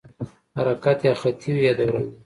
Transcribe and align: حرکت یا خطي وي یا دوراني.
حرکت 0.57 0.99
یا 1.07 1.13
خطي 1.21 1.49
وي 1.53 1.61
یا 1.67 1.73
دوراني. 1.79 2.11